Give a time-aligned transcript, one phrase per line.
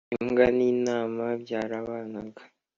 [0.15, 2.41] imbwa n'intama byarabanaga,